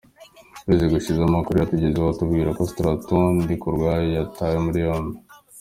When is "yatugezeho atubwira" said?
1.57-2.49